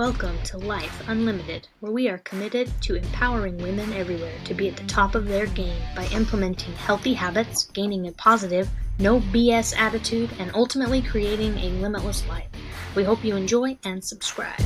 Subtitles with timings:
[0.00, 4.76] Welcome to Life Unlimited, where we are committed to empowering women everywhere to be at
[4.78, 8.66] the top of their game by implementing healthy habits, gaining a positive,
[8.98, 12.48] no BS attitude, and ultimately creating a limitless life.
[12.94, 14.58] We hope you enjoy and subscribe.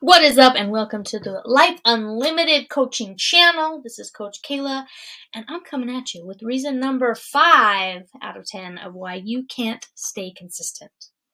[0.00, 3.82] What is up, and welcome to the Life Unlimited Coaching Channel.
[3.84, 4.86] This is Coach Kayla,
[5.32, 9.44] and I'm coming at you with reason number five out of ten of why you
[9.44, 10.90] can't stay consistent.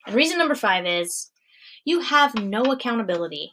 [0.06, 1.30] And reason number five is
[1.84, 3.52] you have no accountability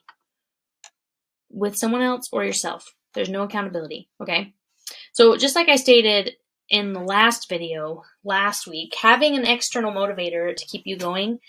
[1.50, 2.94] with someone else or yourself.
[3.14, 4.54] There's no accountability, okay?
[5.14, 6.36] So, just like I stated
[6.70, 11.40] in the last video last week, having an external motivator to keep you going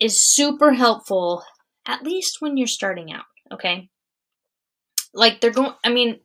[0.00, 1.44] is super helpful
[1.86, 3.88] at least when you're starting out, okay?
[5.12, 6.20] Like they're going I mean,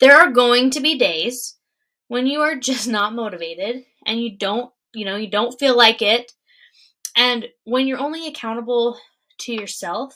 [0.00, 1.56] there are going to be days
[2.08, 6.02] when you are just not motivated and you don't, you know, you don't feel like
[6.02, 6.32] it.
[7.16, 8.98] And when you're only accountable
[9.40, 10.14] to yourself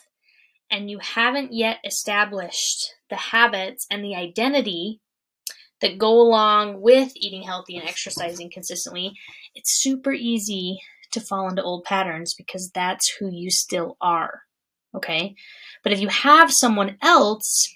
[0.71, 5.01] and you haven't yet established the habits and the identity
[5.81, 9.13] that go along with eating healthy and exercising consistently,
[9.55, 10.79] it's super easy
[11.11, 14.41] to fall into old patterns because that's who you still are.
[14.95, 15.35] Okay.
[15.83, 17.67] But if you have someone else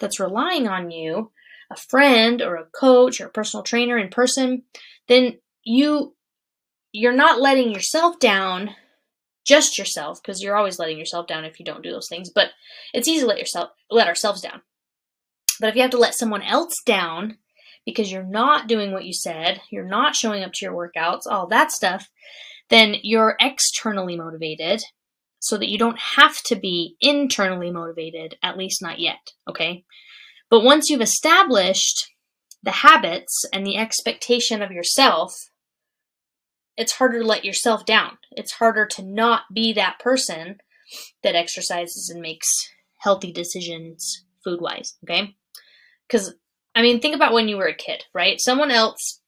[0.00, 1.30] that's relying on you,
[1.70, 4.62] a friend or a coach or a personal trainer in person,
[5.08, 6.14] then you
[6.92, 8.70] you're not letting yourself down
[9.44, 12.48] just yourself because you're always letting yourself down if you don't do those things but
[12.94, 14.62] it's easy to let yourself let ourselves down
[15.60, 17.38] but if you have to let someone else down
[17.84, 21.46] because you're not doing what you said you're not showing up to your workouts all
[21.46, 22.08] that stuff
[22.68, 24.82] then you're externally motivated
[25.42, 29.84] so that you don't have to be internally motivated, at least not yet, okay?
[30.48, 32.08] But once you've established
[32.62, 35.34] the habits and the expectation of yourself,
[36.76, 38.18] it's harder to let yourself down.
[38.30, 40.58] It's harder to not be that person
[41.22, 42.48] that exercises and makes
[42.98, 45.34] healthy decisions food wise, okay?
[46.06, 46.34] Because,
[46.74, 48.40] I mean, think about when you were a kid, right?
[48.40, 49.20] Someone else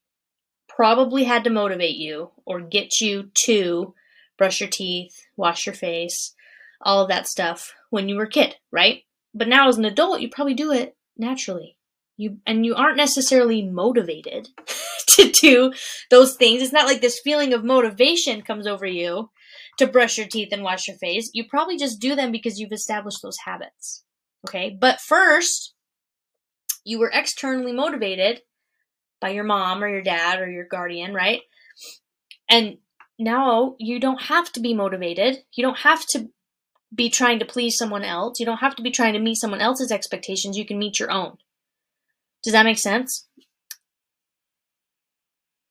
[0.69, 3.95] probably had to motivate you or get you to
[4.37, 6.35] brush your teeth, wash your face,
[6.81, 9.03] all of that stuff when you were a kid, right?
[9.33, 11.77] But now as an adult, you probably do it naturally.
[12.17, 14.49] You and you aren't necessarily motivated
[15.09, 15.73] to do
[16.11, 16.63] those things.
[16.63, 19.31] It's not like this feeling of motivation comes over you
[19.79, 21.31] to brush your teeth and wash your face.
[21.35, 24.05] You probably just do them because you've established those habits.
[24.47, 24.77] Okay?
[24.79, 25.75] But first,
[26.85, 28.43] you were externally motivated
[29.21, 31.41] by your mom or your dad or your guardian, right?
[32.49, 32.79] And
[33.19, 35.39] now you don't have to be motivated.
[35.55, 36.29] You don't have to
[36.95, 38.39] be trying to please someone else.
[38.39, 40.57] You don't have to be trying to meet someone else's expectations.
[40.57, 41.39] You can meet your own.
[42.45, 43.27] Does that make sense?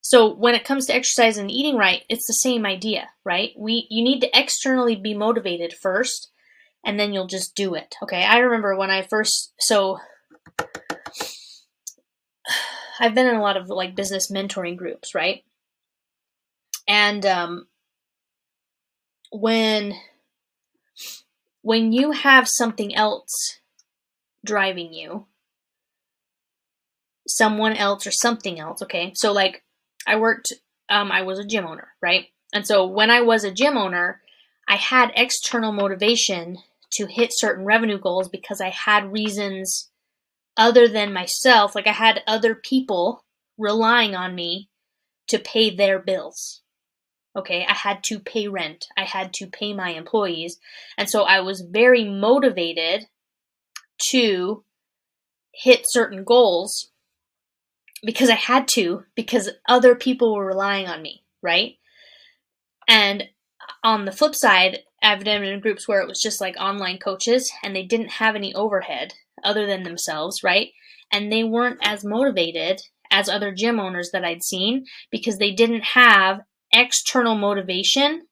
[0.00, 3.52] So when it comes to exercise and eating right, it's the same idea, right?
[3.56, 6.30] We you need to externally be motivated first
[6.84, 7.94] and then you'll just do it.
[8.02, 8.22] Okay?
[8.22, 9.98] I remember when I first so
[13.00, 15.42] I've been in a lot of like business mentoring groups, right?
[16.86, 17.66] And um,
[19.32, 19.94] when
[21.62, 23.58] when you have something else
[24.44, 25.26] driving you,
[27.36, 29.12] someone else or something else, okay?
[29.14, 29.62] So like
[30.06, 30.52] I worked
[30.88, 32.26] um, I was a gym owner, right?
[32.52, 34.20] And so when I was a gym owner,
[34.68, 36.58] I had external motivation
[36.92, 39.90] to hit certain revenue goals because I had reasons
[40.56, 43.24] other than myself, like I had other people
[43.58, 44.68] relying on me
[45.28, 46.62] to pay their bills.
[47.36, 48.86] Okay, I had to pay rent.
[48.96, 50.58] I had to pay my employees.
[50.96, 53.06] And so I was very motivated
[54.10, 54.64] to
[55.52, 56.92] hit certain goals
[58.04, 61.76] because I had to, because other people were relying on me, right?
[62.88, 63.24] And
[63.82, 67.50] on the flip side, I've been in groups where it was just like online coaches
[67.62, 70.70] and they didn't have any overhead other than themselves, right?
[71.12, 75.84] And they weren't as motivated as other gym owners that I'd seen because they didn't
[75.84, 76.40] have
[76.72, 78.26] external motivation,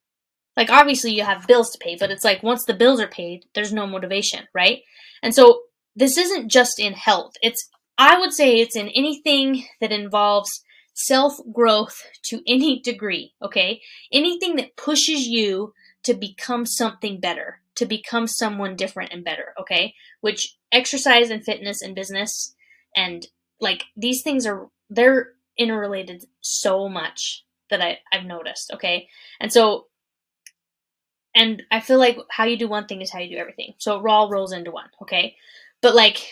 [0.56, 3.44] like obviously you have bills to pay, but it's like once the bills are paid,
[3.54, 4.80] there's no motivation, right?
[5.22, 5.62] And so
[5.94, 7.34] this isn't just in health.
[7.42, 7.68] It's
[7.98, 10.50] I would say it's in anything that involves
[10.94, 13.80] self growth to any degree, okay?
[14.12, 15.72] Anything that pushes you
[16.04, 19.94] to become something better, to become someone different and better, okay?
[20.20, 22.54] Which exercise and fitness and business
[22.96, 23.26] and
[23.60, 29.08] like these things are they're interrelated so much that I, I've noticed, okay?
[29.40, 29.86] And so,
[31.34, 33.74] and I feel like how you do one thing is how you do everything.
[33.78, 35.36] So it all rolls into one, okay?
[35.80, 36.22] But like,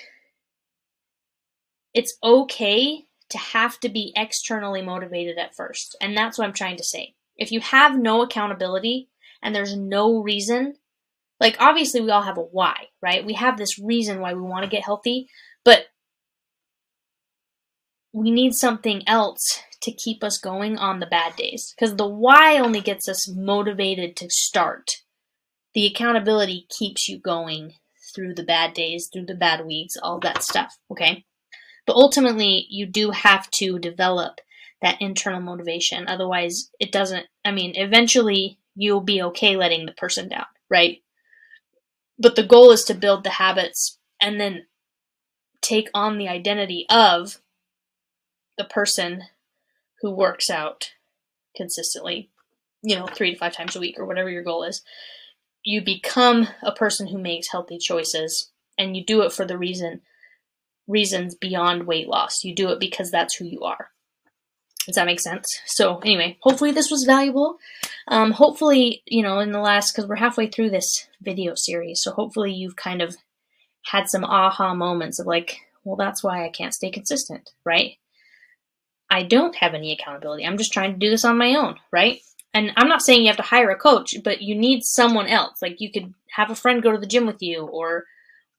[1.94, 5.96] it's okay to have to be externally motivated at first.
[6.00, 7.14] And that's what I'm trying to say.
[7.36, 9.08] If you have no accountability
[9.42, 10.74] and there's no reason,
[11.38, 13.24] like obviously we all have a why, right?
[13.24, 15.28] We have this reason why we want to get healthy,
[15.64, 15.86] but
[18.12, 22.58] we need something else to keep us going on the bad days because the why
[22.58, 24.90] only gets us motivated to start.
[25.72, 27.74] The accountability keeps you going
[28.14, 31.24] through the bad days, through the bad weeks, all that stuff, okay?
[31.86, 34.40] But ultimately, you do have to develop
[34.82, 36.08] that internal motivation.
[36.08, 41.02] Otherwise, it doesn't, I mean, eventually you'll be okay letting the person down, right?
[42.18, 44.66] But the goal is to build the habits and then
[45.60, 47.38] take on the identity of
[48.56, 49.24] the person
[50.00, 50.92] who works out
[51.56, 52.30] consistently,
[52.82, 54.82] you know, three to five times a week or whatever your goal is.
[55.62, 60.00] You become a person who makes healthy choices and you do it for the reason
[60.90, 62.44] reasons beyond weight loss.
[62.44, 63.90] You do it because that's who you are.
[64.86, 65.46] Does that make sense?
[65.66, 67.58] So anyway, hopefully this was valuable.
[68.08, 72.12] Um, hopefully, you know, in the last, because we're halfway through this video series, so
[72.12, 73.16] hopefully you've kind of
[73.84, 77.92] had some aha moments of like, well, that's why I can't stay consistent, right?
[79.10, 80.46] I don't have any accountability.
[80.46, 82.20] I'm just trying to do this on my own, right?
[82.52, 85.62] And I'm not saying you have to hire a coach, but you need someone else.
[85.62, 88.06] Like you could have a friend go to the gym with you or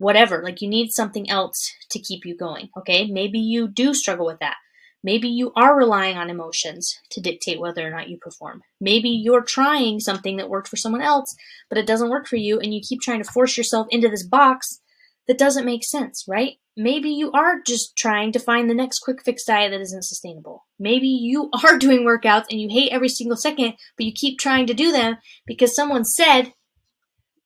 [0.01, 0.41] whatever.
[0.43, 3.05] Like you need something else to keep you going, okay?
[3.05, 4.55] Maybe you do struggle with that.
[5.03, 8.61] Maybe you are relying on emotions to dictate whether or not you perform.
[8.79, 11.35] Maybe you're trying something that worked for someone else,
[11.69, 14.25] but it doesn't work for you, and you keep trying to force yourself into this
[14.27, 14.79] box
[15.27, 16.57] that doesn't make sense, right?
[16.77, 20.65] Maybe you are just trying to find the next quick fix diet that isn't sustainable.
[20.79, 24.67] Maybe you are doing workouts and you hate every single second, but you keep trying
[24.67, 25.17] to do them
[25.47, 26.53] because someone said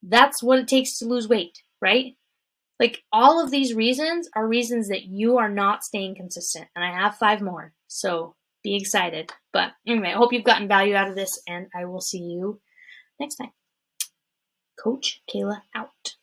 [0.03, 2.15] that's what it takes to lose weight, right?
[2.79, 6.67] Like all of these reasons are reasons that you are not staying consistent.
[6.75, 7.73] And I have five more.
[7.87, 9.31] So be excited.
[9.53, 12.59] But anyway, I hope you've gotten value out of this and I will see you
[13.19, 13.51] next time.
[14.77, 16.15] Coach Kayla out.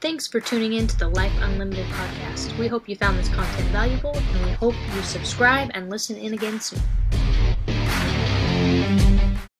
[0.00, 2.56] Thanks for tuning in to the Life Unlimited podcast.
[2.58, 6.34] We hope you found this content valuable and we hope you subscribe and listen in
[6.34, 6.80] again soon.